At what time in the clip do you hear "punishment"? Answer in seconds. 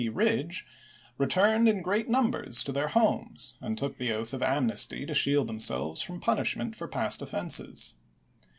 6.19-6.75